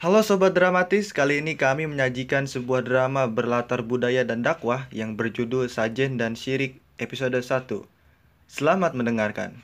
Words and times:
Halo 0.00 0.24
Sobat 0.24 0.56
Dramatis, 0.56 1.12
kali 1.12 1.44
ini 1.44 1.60
kami 1.60 1.84
menyajikan 1.84 2.48
sebuah 2.48 2.88
drama 2.88 3.28
berlatar 3.28 3.84
budaya 3.84 4.24
dan 4.24 4.40
dakwah 4.40 4.88
yang 4.88 5.12
berjudul 5.12 5.68
Sajen 5.68 6.16
dan 6.16 6.40
Syirik 6.40 6.80
episode 6.96 7.36
1. 7.36 7.68
Selamat 8.48 8.96
mendengarkan. 8.96 9.60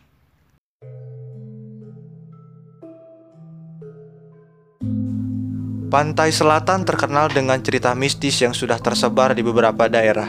Pantai 5.88 6.28
Selatan 6.36 6.84
terkenal 6.84 7.32
dengan 7.32 7.64
cerita 7.64 7.96
mistis 7.96 8.36
yang 8.36 8.52
sudah 8.52 8.76
tersebar 8.76 9.32
di 9.32 9.40
beberapa 9.40 9.88
daerah. 9.88 10.28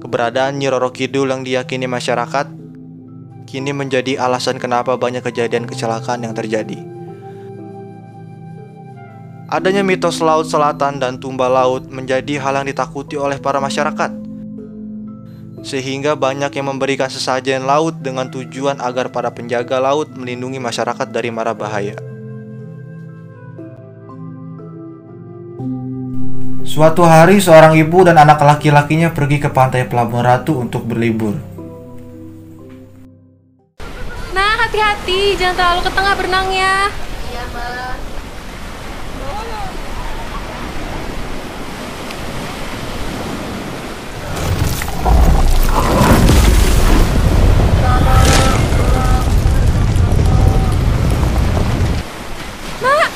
Keberadaan 0.00 0.56
Nyi 0.56 0.72
Roro 0.72 0.88
Kidul 0.88 1.28
yang 1.28 1.44
diyakini 1.44 1.84
masyarakat 1.84 2.48
kini 3.44 3.76
menjadi 3.76 4.16
alasan 4.16 4.56
kenapa 4.56 4.96
banyak 4.96 5.20
kejadian 5.20 5.68
kecelakaan 5.68 6.24
yang 6.24 6.32
terjadi. 6.32 6.91
Adanya 9.52 9.84
mitos 9.84 10.24
laut 10.24 10.48
selatan 10.48 10.96
dan 10.96 11.20
tumbal 11.20 11.52
laut 11.52 11.84
menjadi 11.84 12.40
hal 12.40 12.56
yang 12.56 12.72
ditakuti 12.72 13.20
oleh 13.20 13.36
para 13.36 13.60
masyarakat. 13.60 14.08
Sehingga 15.60 16.16
banyak 16.16 16.56
yang 16.56 16.72
memberikan 16.72 17.12
sesajen 17.12 17.68
laut 17.68 18.00
dengan 18.00 18.32
tujuan 18.32 18.80
agar 18.80 19.12
para 19.12 19.28
penjaga 19.28 19.76
laut 19.76 20.08
melindungi 20.16 20.56
masyarakat 20.56 21.04
dari 21.12 21.28
mara 21.28 21.52
bahaya. 21.52 22.00
Suatu 26.64 27.04
hari 27.04 27.36
seorang 27.36 27.76
ibu 27.76 28.08
dan 28.08 28.16
anak 28.16 28.40
laki-lakinya 28.40 29.12
pergi 29.12 29.36
ke 29.36 29.52
pantai 29.52 29.84
Pelabuhan 29.84 30.24
Ratu 30.24 30.64
untuk 30.64 30.88
berlibur. 30.88 31.36
Nah, 34.32 34.56
hati-hati, 34.64 35.36
jangan 35.36 35.60
terlalu 35.60 35.80
ke 35.84 35.90
tengah 35.92 36.14
berenangnya. 36.16 36.88
Iya, 37.28 37.44
Mbak. 37.52 38.11
Nak, 52.82 53.10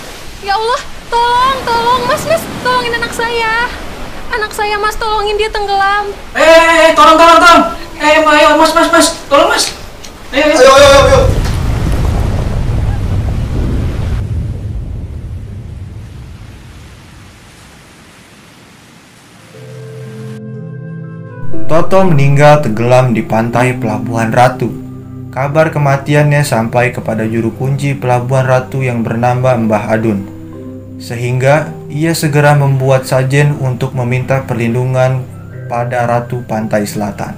ya 0.47 0.55
Allah, 0.55 0.81
tolong, 1.11 1.59
tolong, 1.67 2.03
Mas, 2.07 2.23
Mas, 2.27 2.43
tolongin 2.63 2.95
anak 2.97 3.13
saya. 3.15 3.71
Anak 4.31 4.53
saya, 4.55 4.77
Mas, 4.79 4.95
tolongin 4.95 5.37
dia 5.39 5.51
tenggelam. 5.51 6.11
Eh, 6.35 6.43
eh, 6.43 6.91
eh, 6.91 6.91
tolong, 6.95 7.19
tolong, 7.19 7.39
tolong. 7.43 7.65
Eh, 7.97 8.21
ayo, 8.21 8.49
mas, 8.61 8.71
mas, 8.77 8.89
mas, 8.93 9.07
tolong, 9.27 9.49
mas. 9.49 9.73
Ayo, 10.31 10.45
ayo. 10.47 10.59
Ayo, 10.59 10.71
ayo, 10.71 10.89
ayo. 11.09 11.36
Toto 21.67 21.99
meninggal 22.07 22.63
tenggelam 22.63 23.11
di 23.11 23.27
pantai 23.27 23.75
Pelabuhan 23.75 24.31
Ratu. 24.31 24.71
Kabar 25.35 25.75
kematiannya 25.75 26.47
sampai 26.47 26.95
kepada 26.95 27.27
juru 27.27 27.51
kunci 27.51 27.91
Pelabuhan 27.91 28.47
Ratu 28.47 28.87
yang 28.87 29.03
bernama 29.03 29.59
Mbah 29.59 29.99
Adun. 29.99 30.23
Sehingga 31.03 31.75
ia 31.91 32.15
segera 32.15 32.55
membuat 32.55 33.11
sajen 33.11 33.59
untuk 33.59 33.99
meminta 33.99 34.47
perlindungan 34.47 35.27
pada 35.67 36.07
Ratu 36.07 36.47
Pantai 36.47 36.87
Selatan. 36.87 37.35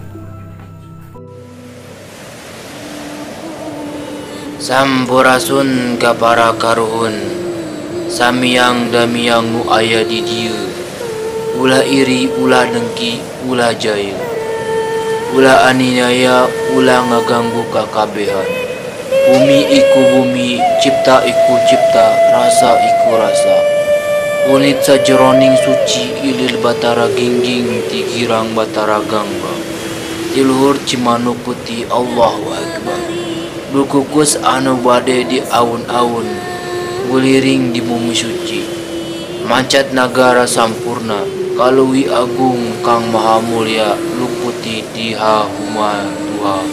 Sampurasun 4.61 5.97
kapara 5.97 6.53
karuhun 6.53 7.17
Samiyang 8.13 8.93
damiyang 8.93 9.49
nu 9.49 9.73
aya 9.73 10.05
di 10.05 10.21
Ulah 11.59 11.83
iri, 11.83 12.31
ulah 12.39 12.71
dengki, 12.71 13.19
ulah 13.51 13.75
jaya. 13.75 14.15
Ulah 15.35 15.67
aniaya, 15.67 16.47
ulah 16.79 17.03
ngaganggu 17.11 17.67
kakabehan. 17.75 18.47
Bumi 19.27 19.67
iku 19.67 20.01
bumi, 20.15 20.63
cipta 20.79 21.19
iku 21.27 21.59
cipta, 21.67 22.15
rasa 22.31 22.79
iku 22.79 23.11
rasa. 23.19 23.57
Unit 24.55 24.79
sajeroning 24.87 25.59
suci 25.59 26.31
ilil 26.31 26.63
batara 26.63 27.11
gingging 27.19 27.83
tigirang 27.91 28.55
batara 28.55 29.03
gangga. 29.11 29.55
Tiluhur 30.31 30.79
cimanuk 30.87 31.43
putih 31.43 31.91
Allahu 31.91 32.55
Akbar. 32.55 33.03
Dukukus 33.75 34.39
anu 34.47 34.79
bade 34.79 35.27
di 35.27 35.43
aun-aun 35.43 36.25
Guliring 37.11 37.75
di 37.75 37.85
bumi 37.85 38.17
suci 38.17 38.78
Mancat 39.49 39.97
nagara 39.97 40.45
sampurna 40.45 41.25
Kalui 41.57 42.05
agung 42.05 42.85
kang 42.85 43.09
maha 43.09 43.41
mulia 43.41 43.97
Luputi 43.97 44.85
di 44.93 45.17
hahuma 45.17 46.05
Tuhan 46.05 46.69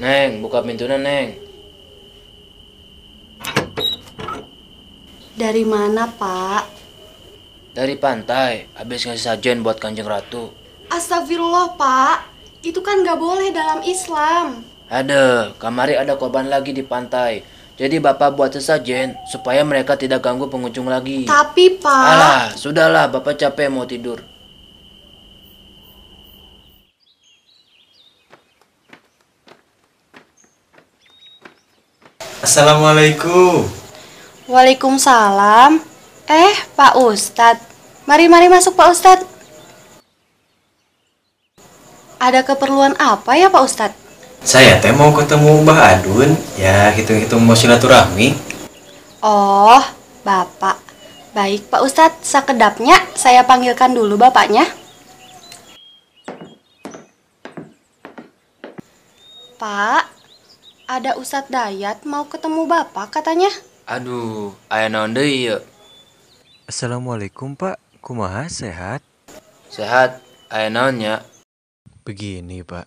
Neng, 0.00 0.40
buka 0.40 0.64
pintunya 0.64 0.96
Neng 0.96 1.49
Dari 5.40 5.64
mana, 5.64 6.04
Pak? 6.04 6.68
Dari 7.72 7.96
pantai, 7.96 8.68
habis 8.76 9.08
ngasih 9.08 9.24
sajen 9.24 9.64
buat 9.64 9.80
kanjeng 9.80 10.04
ratu 10.04 10.52
Astagfirullah, 10.92 11.80
Pak. 11.80 12.28
Itu 12.60 12.84
kan 12.84 13.00
nggak 13.00 13.16
boleh 13.16 13.48
dalam 13.48 13.80
Islam. 13.80 14.60
Ada, 14.92 15.56
kamari 15.56 15.96
ada 15.96 16.20
korban 16.20 16.52
lagi 16.52 16.76
di 16.76 16.84
pantai 16.84 17.40
Jadi 17.80 17.96
bapak 18.04 18.36
buat 18.36 18.52
sesajen 18.52 19.16
supaya 19.32 19.64
mereka 19.64 19.96
tidak 19.96 20.20
ganggu 20.20 20.44
pengunjung 20.52 20.92
lagi 20.92 21.24
Tapi, 21.24 21.80
Pak. 21.80 22.04
Alah, 22.04 22.52
sudahlah 22.52 23.08
bapak 23.08 23.40
capek 23.40 23.72
mau 23.72 23.88
tidur 23.88 24.20
Assalamualaikum. 32.44 33.79
Waalaikumsalam. 34.50 35.78
Eh, 36.26 36.54
Pak 36.74 36.98
Ustadz. 36.98 37.62
Mari, 38.02 38.26
mari 38.26 38.50
masuk, 38.50 38.74
Pak 38.74 38.90
Ustadz. 38.90 39.28
Ada 42.18 42.42
keperluan 42.42 42.98
apa 42.98 43.38
ya, 43.38 43.46
Pak 43.46 43.62
Ustadz? 43.62 43.98
Saya 44.42 44.82
teh 44.82 44.90
mau 44.90 45.14
ketemu 45.14 45.62
Mbah 45.62 45.94
Adun, 45.94 46.34
ya 46.58 46.90
hitung-hitung 46.90 47.46
mau 47.46 47.54
silaturahmi. 47.54 48.34
Oh, 49.22 49.78
Bapak. 50.26 50.82
Baik, 51.30 51.70
Pak 51.70 51.86
Ustadz. 51.86 52.26
Sekedapnya 52.26 52.98
saya 53.14 53.46
panggilkan 53.46 53.94
dulu 53.94 54.18
Bapaknya. 54.18 54.66
Pak, 59.62 60.10
ada 60.90 61.14
Ustadz 61.14 61.54
Dayat 61.54 62.02
mau 62.02 62.26
ketemu 62.26 62.66
Bapak 62.66 63.14
katanya. 63.14 63.69
Aduh, 63.90 64.54
ayah 64.70 64.86
naon 64.86 65.10
deui 65.10 65.50
ieu? 65.50 65.58
Assalamualaikum 66.70 67.58
Pak, 67.58 67.74
kumaha 67.98 68.46
sehat? 68.46 69.02
Sehat, 69.66 70.22
ayah 70.46 70.70
naonnya? 70.70 71.26
Begini 72.06 72.62
Pak, 72.62 72.86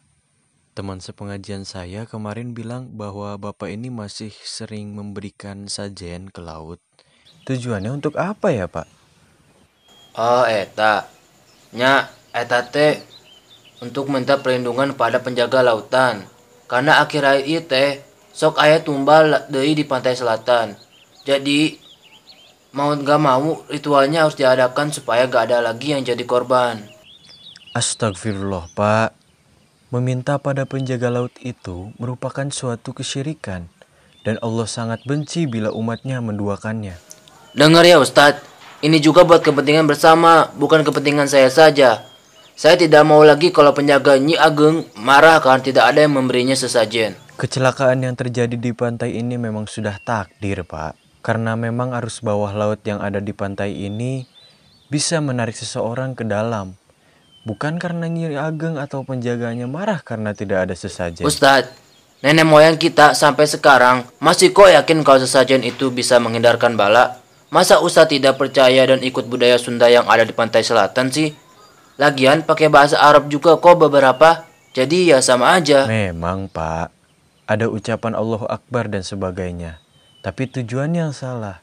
teman 0.71 1.03
sepengajian 1.03 1.67
saya 1.67 2.07
kemarin 2.07 2.55
bilang 2.55 2.87
bahwa 2.95 3.35
Bapak 3.35 3.67
ini 3.67 3.91
masih 3.91 4.31
sering 4.47 4.95
memberikan 4.95 5.67
sajen 5.67 6.31
ke 6.31 6.39
laut. 6.39 6.79
Tujuannya 7.51 7.99
untuk 7.99 8.15
apa 8.15 8.55
ya 8.55 8.71
Pak? 8.71 8.87
Oh, 10.15 10.47
eta. 10.47 11.11
Nya, 11.75 12.15
eta 12.31 12.63
teh 12.71 13.03
untuk 13.83 14.07
minta 14.07 14.39
perlindungan 14.39 14.95
pada 14.95 15.19
penjaga 15.19 15.67
lautan. 15.67 16.23
Karena 16.71 17.03
akhir-akhir 17.03 17.61
teh 17.67 17.99
sok 18.31 18.55
aya 18.55 18.79
tumbal 18.79 19.51
deui 19.51 19.75
di 19.75 19.83
pantai 19.83 20.15
selatan. 20.15 20.92
Jadi 21.23 21.79
mau 22.75 22.91
nggak 22.91 23.19
mau 23.21 23.63
ritualnya 23.71 24.27
harus 24.27 24.35
diadakan 24.35 24.91
supaya 24.91 25.29
gak 25.29 25.47
ada 25.47 25.63
lagi 25.63 25.95
yang 25.95 26.03
jadi 26.03 26.19
korban. 26.27 26.83
Astagfirullah 27.71 28.67
Pak, 28.75 29.15
meminta 29.93 30.35
pada 30.41 30.67
penjaga 30.67 31.07
laut 31.13 31.31
itu 31.39 31.93
merupakan 31.95 32.49
suatu 32.51 32.91
kesyirikan. 32.91 33.71
Dan 34.23 34.39
Allah 34.39 34.63
sangat 34.63 35.03
benci 35.03 35.43
bila 35.43 35.67
umatnya 35.75 36.23
menduakannya. 36.23 36.95
Dengar 37.51 37.83
ya 37.83 37.99
Ustadz, 37.99 38.39
ini 38.79 39.03
juga 39.03 39.27
buat 39.27 39.43
kepentingan 39.43 39.83
bersama, 39.83 40.47
bukan 40.55 40.79
kepentingan 40.87 41.27
saya 41.27 41.51
saja. 41.51 42.07
Saya 42.55 42.79
tidak 42.79 43.03
mau 43.03 43.19
lagi 43.27 43.51
kalau 43.51 43.75
penjaga 43.75 44.15
Nyi 44.15 44.39
Ageng 44.39 44.87
marah 44.95 45.43
karena 45.43 45.59
tidak 45.59 45.83
ada 45.91 46.07
yang 46.07 46.15
memberinya 46.15 46.55
sesajen. 46.55 47.19
Kecelakaan 47.35 48.07
yang 48.07 48.15
terjadi 48.15 48.55
di 48.55 48.71
pantai 48.71 49.19
ini 49.19 49.35
memang 49.35 49.67
sudah 49.67 49.99
takdir, 49.99 50.63
Pak. 50.63 51.02
Karena 51.23 51.55
memang 51.55 51.95
arus 51.95 52.19
bawah 52.19 52.51
laut 52.51 52.83
yang 52.83 52.99
ada 52.99 53.23
di 53.23 53.31
pantai 53.31 53.71
ini 53.71 54.27
bisa 54.91 55.23
menarik 55.23 55.55
seseorang 55.55 56.19
ke 56.19 56.27
dalam. 56.27 56.75
Bukan 57.47 57.79
karena 57.79 58.11
Nyi 58.11 58.35
Ageng 58.35 58.75
atau 58.75 59.07
penjaganya 59.07 59.63
marah 59.63 60.03
karena 60.03 60.35
tidak 60.35 60.67
ada 60.67 60.75
sesajen. 60.75 61.23
Ustadz, 61.23 61.71
nenek 62.19 62.43
moyang 62.43 62.75
kita 62.75 63.15
sampai 63.15 63.47
sekarang 63.47 64.03
masih 64.19 64.51
kok 64.51 64.67
yakin 64.67 65.03
kalau 65.07 65.19
sesajen 65.23 65.63
itu 65.63 65.91
bisa 65.95 66.19
menghindarkan 66.19 66.75
bala? 66.75 67.19
Masa 67.51 67.79
Ustadz 67.79 68.15
tidak 68.15 68.39
percaya 68.39 68.83
dan 68.83 68.99
ikut 68.99 69.27
budaya 69.27 69.55
Sunda 69.55 69.91
yang 69.91 70.07
ada 70.07 70.27
di 70.27 70.35
pantai 70.35 70.63
selatan 70.63 71.07
sih? 71.07 71.35
Lagian 71.99 72.41
pakai 72.47 72.71
bahasa 72.71 72.97
Arab 72.97 73.29
juga 73.29 73.59
kok 73.59 73.75
beberapa. 73.77 74.47
Jadi 74.73 75.13
ya 75.13 75.21
sama 75.21 75.53
aja. 75.53 75.85
Memang, 75.85 76.49
Pak. 76.49 76.89
Ada 77.45 77.69
ucapan 77.69 78.17
Allahu 78.17 78.49
Akbar 78.49 78.89
dan 78.89 79.05
sebagainya. 79.05 79.82
Tapi 80.23 80.47
tujuan 80.47 80.95
yang 80.95 81.11
salah. 81.11 81.59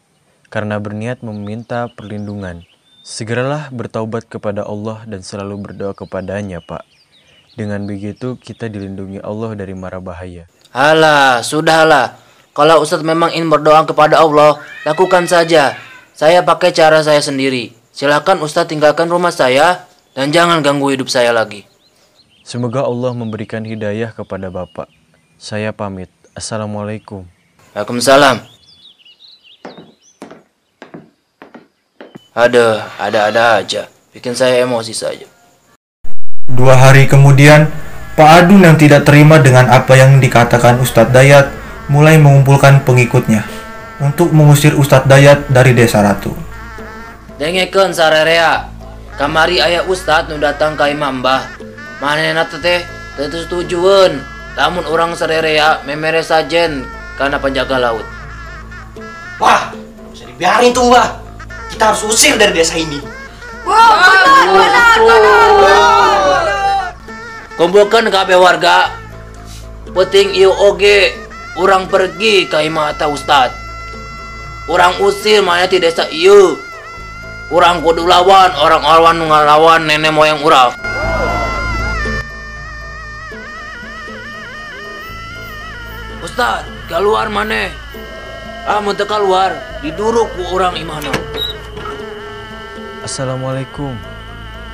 Karena 0.53 0.77
berniat 0.77 1.25
meminta 1.25 1.89
perlindungan. 1.89 2.61
Segeralah 3.01 3.73
bertaubat 3.73 4.29
kepada 4.29 4.69
Allah 4.69 5.01
dan 5.09 5.25
selalu 5.25 5.65
berdoa 5.65 5.97
kepadanya, 5.97 6.61
Pak. 6.61 6.85
Dengan 7.57 7.89
begitu 7.89 8.37
kita 8.37 8.69
dilindungi 8.69 9.25
Allah 9.25 9.57
dari 9.57 9.73
mara 9.73 9.97
bahaya. 9.97 10.45
Alah, 10.77 11.41
sudahlah. 11.41 12.21
Kalau 12.53 12.85
Ustadz 12.85 13.01
memang 13.01 13.33
ingin 13.33 13.49
berdoa 13.49 13.81
kepada 13.89 14.21
Allah, 14.21 14.61
lakukan 14.85 15.25
saja. 15.25 15.81
Saya 16.12 16.45
pakai 16.45 16.77
cara 16.77 17.01
saya 17.01 17.25
sendiri. 17.25 17.73
Silakan 17.97 18.45
Ustadz 18.45 18.69
tinggalkan 18.69 19.09
rumah 19.09 19.33
saya 19.33 19.89
dan 20.12 20.37
jangan 20.37 20.61
ganggu 20.61 20.93
hidup 20.93 21.09
saya 21.09 21.33
lagi. 21.33 21.65
Semoga 22.45 22.85
Allah 22.85 23.17
memberikan 23.17 23.65
hidayah 23.65 24.12
kepada 24.12 24.53
Bapak. 24.53 24.93
Saya 25.41 25.73
pamit. 25.73 26.12
Assalamualaikum. 26.37 27.39
Waalaikumsalam. 27.70 28.43
Ada, 32.34 32.67
ada-ada 32.99 33.62
aja. 33.62 33.87
Bikin 34.11 34.34
saya 34.34 34.67
emosi 34.67 34.90
saja. 34.90 35.22
Dua 36.50 36.75
hari 36.75 37.06
kemudian, 37.06 37.70
Pak 38.19 38.31
Adun 38.43 38.67
yang 38.67 38.75
tidak 38.75 39.06
terima 39.06 39.38
dengan 39.38 39.70
apa 39.70 39.94
yang 39.94 40.19
dikatakan 40.19 40.82
Ustadz 40.82 41.14
Dayat 41.14 41.55
mulai 41.87 42.19
mengumpulkan 42.19 42.82
pengikutnya 42.82 43.46
untuk 44.02 44.34
mengusir 44.34 44.75
Ustadz 44.75 45.06
Dayat 45.06 45.46
dari 45.46 45.70
desa 45.70 46.02
Ratu. 46.02 46.34
Dengekeun 47.38 47.94
sarerea. 47.94 48.66
Kamari 49.14 49.62
ayah 49.62 49.87
Ustadz 49.87 50.26
nu 50.26 50.43
datang 50.43 50.75
ka 50.75 50.90
Imam 50.90 51.23
Mbah. 51.23 51.46
Manehna 52.02 52.50
teh 52.50 52.58
teh 52.58 52.82
teu 53.31 53.46
setujueun. 53.46 54.19
Lamun 54.58 54.82
orang 54.90 55.14
sarerea 55.14 55.87
memere 55.87 56.26
sajen 56.26 56.99
karena 57.20 57.37
penjaga 57.37 57.76
laut. 57.76 58.06
Wah, 59.37 59.76
bisa 60.08 60.25
dibiarin 60.25 60.72
tuh 60.72 60.88
mbak. 60.88 61.20
Kita 61.69 61.93
harus 61.93 62.08
usir 62.08 62.40
dari 62.40 62.56
desa 62.56 62.81
ini. 62.81 62.96
Kumpulkan 67.61 68.08
kabeh 68.08 68.40
warga. 68.40 68.88
Penting 69.93 70.32
ieu 70.32 70.49
oge 70.49 71.12
urang 71.61 71.93
pergi 71.93 72.49
ka 72.49 72.64
imah 72.64 72.96
eta 72.96 73.05
Ustad. 73.12 73.52
Urang 74.64 74.96
usir 75.05 75.44
mana 75.44 75.69
ti 75.69 75.76
desa 75.76 76.08
ieu. 76.08 76.56
Urang 77.52 77.84
kudu 77.84 78.08
lawan 78.08 78.55
orang-orang 78.56 79.14
nu 79.20 79.28
ngalawan 79.28 79.84
nenek 79.84 80.14
moyang 80.14 80.40
urang. 80.40 80.73
Ustad, 86.25 86.80
keluar 86.90 87.31
mana? 87.31 87.70
Ah, 88.66 88.82
mun 88.82 88.98
teu 88.98 89.06
keluar, 89.06 89.54
diduruk 89.78 90.26
ku 90.34 90.42
urang 90.58 90.75
imahna. 90.75 91.14
Assalamualaikum. 93.06 93.94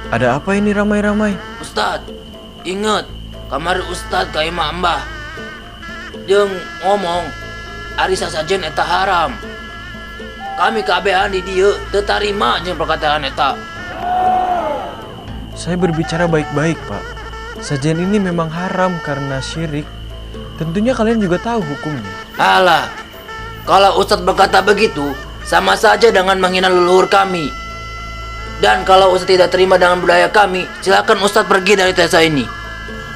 Ada 0.08 0.40
apa 0.40 0.56
ini 0.56 0.72
ramai-ramai? 0.72 1.36
Ustad, 1.60 2.00
inget 2.64 3.04
kamar 3.52 3.84
Ustad 3.92 4.32
ka 4.32 4.40
imah 4.40 4.72
mbah. 4.80 5.02
Jeung 6.24 6.50
ngomong 6.80 7.28
ari 8.00 8.16
sasajen 8.16 8.64
eta 8.64 8.80
haram. 8.80 9.36
Kami 10.56 10.80
kabehan 10.88 11.36
di 11.36 11.44
dieu 11.44 11.76
teu 11.92 12.00
tarima 12.00 12.56
jeung 12.64 12.80
perkataan 12.80 13.28
eta. 13.28 13.60
Saya 15.52 15.76
berbicara 15.76 16.24
baik-baik, 16.24 16.80
Pak. 16.88 17.04
Sajian 17.60 18.00
ini 18.00 18.16
memang 18.16 18.48
haram 18.48 18.96
karena 19.04 19.40
syirik. 19.40 19.84
Tentunya 20.56 20.96
kalian 20.96 21.20
juga 21.20 21.36
tahu 21.36 21.60
hukumnya. 21.60 22.08
Alah, 22.40 22.88
kalau 23.68 24.00
Ustadz 24.00 24.24
berkata 24.24 24.64
begitu, 24.64 25.12
sama 25.44 25.76
saja 25.76 26.08
dengan 26.08 26.40
menghina 26.40 26.72
leluhur 26.72 27.12
kami. 27.12 27.52
Dan 28.64 28.88
kalau 28.88 29.12
Ustadz 29.12 29.36
tidak 29.36 29.52
terima 29.52 29.76
dengan 29.76 30.00
budaya 30.00 30.32
kami, 30.32 30.64
silakan 30.80 31.20
Ustadz 31.20 31.48
pergi 31.48 31.76
dari 31.76 31.92
desa 31.92 32.24
ini. 32.24 32.48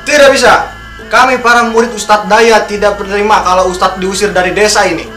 Tidak 0.05 0.29
bisa. 0.29 0.69
Kami 1.09 1.41
para 1.41 1.65
murid 1.73 1.97
Ustadz 1.97 2.29
Daya 2.29 2.61
tidak 2.69 3.01
menerima 3.01 3.37
kalau 3.41 3.73
Ustadz 3.73 3.97
diusir 3.97 4.37
dari 4.37 4.53
desa 4.53 4.85
ini. 4.85 5.09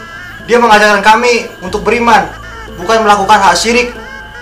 Dia 0.48 0.60
mengajarkan 0.64 1.04
kami 1.04 1.48
untuk 1.60 1.84
beriman, 1.84 2.24
bukan 2.80 3.04
melakukan 3.04 3.40
hal 3.40 3.56
syirik 3.56 3.92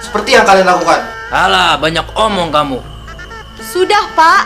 seperti 0.01 0.38
yang 0.38 0.45
kalian 0.45 0.69
lakukan. 0.69 1.01
Alah, 1.34 1.81
banyak 1.81 2.06
omong 2.13 2.54
kamu. 2.54 2.77
Sudah, 3.62 4.06
Pak. 4.13 4.44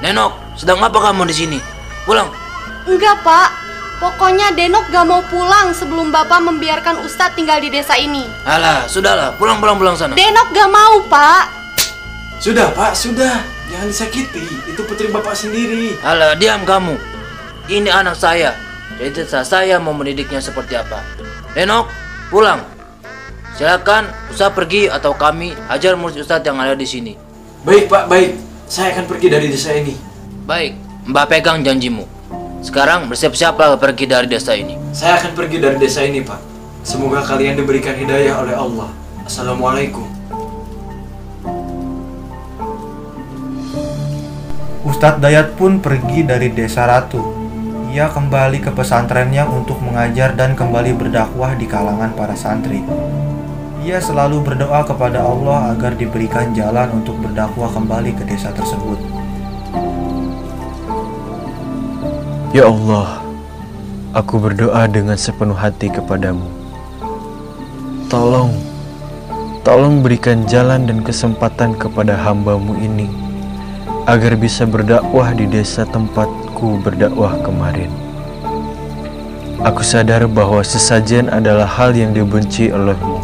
Nenok, 0.00 0.32
sedang 0.54 0.78
apa 0.80 0.96
kamu 0.96 1.26
di 1.26 1.34
sini? 1.34 1.71
Pulang. 2.04 2.30
Enggak, 2.88 3.22
Pak. 3.22 3.48
Pokoknya 4.02 4.50
Denok 4.50 4.90
gak 4.90 5.06
mau 5.06 5.22
pulang 5.30 5.70
sebelum 5.70 6.10
Bapak 6.10 6.42
membiarkan 6.42 7.06
Ustadz 7.06 7.38
tinggal 7.38 7.62
di 7.62 7.70
desa 7.70 7.94
ini. 7.94 8.26
Alah, 8.42 8.90
sudahlah, 8.90 9.38
pulang 9.38 9.62
pulang 9.62 9.78
pulang 9.78 9.94
sana. 9.94 10.18
Denok 10.18 10.48
gak 10.50 10.70
mau, 10.74 10.98
Pak. 11.06 11.44
Sudah 12.42 12.74
pak, 12.74 12.98
sudah. 12.98 13.46
Jangan 13.70 13.86
disakiti. 13.86 14.42
Itu 14.66 14.82
putri 14.82 15.06
bapak 15.14 15.30
sendiri. 15.38 15.94
Alah, 16.02 16.34
diam 16.34 16.66
kamu. 16.66 16.98
Ini 17.70 17.86
anak 17.86 18.18
saya. 18.18 18.58
Jadi 18.98 19.22
terserah 19.22 19.46
saya 19.46 19.78
mau 19.78 19.94
mendidiknya 19.94 20.42
seperti 20.42 20.74
apa. 20.74 20.98
Nenok, 21.54 21.86
pulang. 22.34 22.66
Silakan 23.54 24.10
Ustadz 24.34 24.58
pergi 24.58 24.90
atau 24.90 25.14
kami 25.14 25.54
ajar 25.70 25.94
murid 25.94 26.18
Ustadz 26.18 26.42
yang 26.42 26.58
ada 26.58 26.74
di 26.74 26.82
sini. 26.82 27.14
Baik 27.62 27.86
pak, 27.86 28.10
baik. 28.10 28.34
Saya 28.66 28.90
akan 28.98 29.06
pergi 29.06 29.30
dari 29.30 29.46
desa 29.46 29.70
ini. 29.78 29.94
Baik, 30.42 30.74
Mbak 31.02 31.34
pegang 31.34 31.66
janjimu. 31.66 32.06
Sekarang 32.62 33.10
bersiap-siaplah 33.10 33.74
pergi 33.74 34.06
dari 34.06 34.30
desa 34.30 34.54
ini. 34.54 34.78
Saya 34.94 35.18
akan 35.18 35.34
pergi 35.34 35.58
dari 35.58 35.74
desa 35.74 36.06
ini 36.06 36.22
pak. 36.22 36.38
Semoga 36.86 37.26
kalian 37.26 37.58
diberikan 37.58 37.98
hidayah 37.98 38.38
oleh 38.38 38.54
Allah. 38.54 38.86
Assalamualaikum. 39.26 40.06
Ustadz 44.86 45.18
Dayat 45.18 45.58
pun 45.58 45.82
pergi 45.82 46.22
dari 46.22 46.54
desa 46.54 46.86
Ratu. 46.86 47.34
Ia 47.90 48.06
kembali 48.06 48.62
ke 48.62 48.70
pesantrennya 48.70 49.50
untuk 49.50 49.82
mengajar 49.82 50.38
dan 50.38 50.54
kembali 50.54 50.94
berdakwah 50.94 51.58
di 51.58 51.66
kalangan 51.66 52.14
para 52.14 52.38
santri. 52.38 52.78
Ia 53.82 53.98
selalu 53.98 54.38
berdoa 54.46 54.86
kepada 54.86 55.18
Allah 55.26 55.74
agar 55.74 55.98
diberikan 55.98 56.54
jalan 56.54 57.02
untuk 57.02 57.18
berdakwah 57.18 57.74
kembali 57.74 58.14
ke 58.14 58.22
desa 58.22 58.54
tersebut. 58.54 59.11
Ya 62.52 62.68
Allah, 62.68 63.24
aku 64.12 64.36
berdoa 64.36 64.84
dengan 64.84 65.16
sepenuh 65.16 65.56
hati 65.56 65.88
kepadamu. 65.88 66.44
Tolong, 68.12 68.52
tolong 69.64 70.04
berikan 70.04 70.44
jalan 70.44 70.84
dan 70.84 71.00
kesempatan 71.00 71.72
kepada 71.72 72.12
hambamu 72.12 72.76
ini 72.76 73.08
agar 74.04 74.36
bisa 74.36 74.68
berdakwah 74.68 75.32
di 75.32 75.48
desa 75.48 75.88
tempatku 75.88 76.76
berdakwah 76.84 77.40
kemarin. 77.40 77.88
Aku 79.64 79.80
sadar 79.80 80.28
bahwa 80.28 80.60
sesajen 80.60 81.32
adalah 81.32 81.64
hal 81.64 81.96
yang 81.96 82.12
dibenci 82.12 82.68
olehmu. 82.68 83.16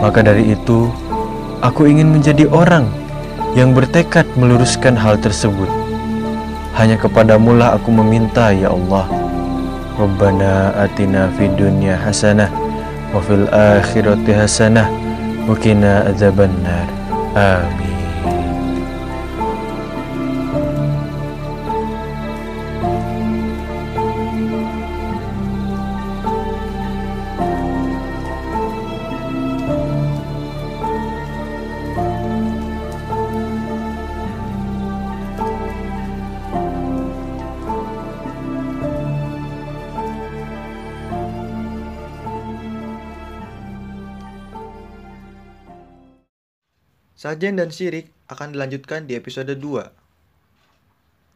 Maka 0.00 0.24
dari 0.24 0.56
itu, 0.56 0.88
aku 1.60 1.84
ingin 1.84 2.08
menjadi 2.08 2.48
orang 2.48 2.88
yang 3.52 3.76
bertekad 3.76 4.24
meluruskan 4.40 4.96
hal 4.96 5.20
tersebut. 5.20 5.81
Hanya 6.72 6.96
kepadamu 6.96 7.56
lah 7.60 7.76
aku 7.76 7.92
meminta 7.92 8.48
ya 8.48 8.72
Allah. 8.72 9.04
Rabbana 9.92 10.72
atina 10.80 11.28
fid 11.36 11.52
dunya 11.60 12.00
hasanah 12.00 12.48
wa 13.12 13.20
fil 13.20 13.44
akhirati 13.52 14.32
hasanah 14.32 14.88
wa 15.44 15.52
qina 15.60 16.08
adzabannar. 16.08 16.88
Amin. 17.36 17.91
Sajen 47.22 47.54
dan 47.54 47.70
Sirik 47.70 48.10
akan 48.26 48.50
dilanjutkan 48.50 49.06
di 49.06 49.14
episode 49.14 49.54
2. 49.54 50.01